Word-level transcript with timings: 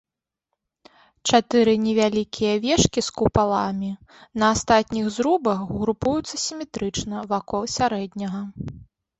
Чатыры 1.31 1.73
невялікія 1.87 2.53
вежкі 2.63 2.99
з 3.07 3.13
купаламі 3.21 3.89
на 4.45 4.49
астатніх 4.55 5.13
зрубах 5.19 5.59
групуюцца 5.83 6.35
сіметрычна 6.47 7.15
вакол 7.35 7.61
сярэдняга. 7.77 8.41